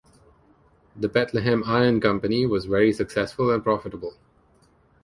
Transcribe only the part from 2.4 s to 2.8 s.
was